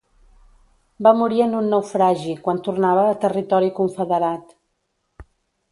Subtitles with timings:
[1.07, 4.59] Va morir en un naufragi quan tornava a territori Confederat.